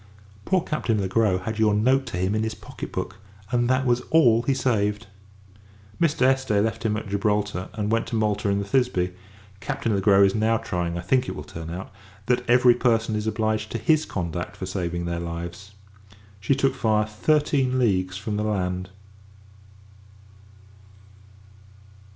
Poor 0.45 0.61
Captain 0.61 0.99
Le 0.99 1.07
Gros 1.07 1.41
had 1.41 1.59
your 1.59 1.75
note 1.75 2.07
to 2.07 2.17
him 2.17 2.33
in 2.33 2.41
his 2.41 2.55
pocket 2.55 2.91
book, 2.91 3.17
and 3.51 3.69
that 3.69 3.85
was 3.85 4.01
all 4.09 4.41
he 4.41 4.53
saved. 4.55 5.05
Mr. 6.01 6.23
Este 6.23 6.59
left 6.59 6.81
him 6.81 6.97
at 6.97 7.07
Gibraltar, 7.07 7.69
and 7.73 7.91
went 7.91 8.07
to 8.07 8.15
Malta 8.15 8.49
in 8.49 8.57
the 8.57 8.65
Thisbe. 8.65 9.11
Captain 9.59 9.93
Le 9.93 10.01
Gros 10.01 10.31
is 10.31 10.35
now 10.35 10.57
trying. 10.57 10.97
I 10.97 11.01
think, 11.01 11.29
it 11.29 11.35
will 11.35 11.43
turn 11.43 11.69
out, 11.69 11.91
that 12.25 12.49
every 12.49 12.73
person 12.73 13.15
is 13.15 13.27
obliged 13.27 13.71
to 13.73 13.77
his 13.77 14.07
conduct 14.07 14.57
for 14.57 14.65
saving 14.65 15.05
their 15.05 15.19
lives. 15.19 15.73
She 16.39 16.55
took 16.55 16.73
fire 16.73 17.05
thirteen 17.05 17.77
leagues 17.77 18.17
from 18.17 18.37
the 18.37 18.43
land. 18.43 18.89